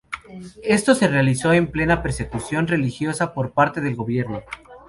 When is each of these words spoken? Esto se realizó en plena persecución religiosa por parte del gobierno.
Esto 0.63 0.95
se 0.95 1.07
realizó 1.07 1.53
en 1.53 1.67
plena 1.69 2.01
persecución 2.01 2.65
religiosa 2.65 3.35
por 3.35 3.53
parte 3.53 3.81
del 3.81 3.95
gobierno. 3.95 4.41